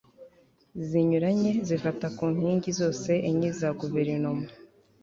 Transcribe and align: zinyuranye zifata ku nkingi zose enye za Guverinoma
zinyuranye 0.87 1.51
zifata 1.67 2.07
ku 2.17 2.25
nkingi 2.35 2.69
zose 2.79 3.11
enye 3.29 3.49
za 3.59 3.69
Guverinoma 3.79 4.45